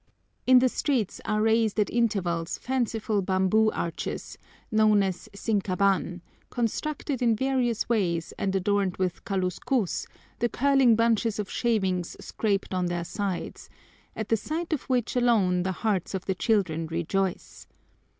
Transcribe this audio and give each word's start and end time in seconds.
In 0.47 0.57
the 0.57 0.67
streets 0.67 1.21
are 1.25 1.43
raised 1.43 1.79
at 1.79 1.91
intervals 1.91 2.57
fanciful 2.57 3.21
bamboo 3.21 3.69
arches, 3.69 4.35
known 4.71 5.03
as 5.03 5.29
sinkában, 5.35 6.21
constructed 6.49 7.21
in 7.21 7.35
various 7.35 7.87
ways 7.87 8.31
and 8.39 8.55
adorned 8.55 8.97
with 8.97 9.23
kaluskús, 9.25 10.07
the 10.39 10.49
curling 10.49 10.95
bunches 10.95 11.37
of 11.37 11.51
shavings 11.51 12.17
scraped 12.19 12.73
on 12.73 12.87
their 12.87 13.03
sides, 13.05 13.69
at 14.15 14.29
the 14.29 14.37
sight 14.37 14.73
of 14.73 14.89
which 14.89 15.15
alone 15.15 15.61
the 15.61 15.71
hearts 15.85 16.15
of 16.15 16.25
the 16.25 16.33
children 16.33 16.87
rejoice. 16.87 17.67